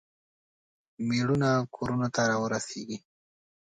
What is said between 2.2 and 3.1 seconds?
راورسیږي.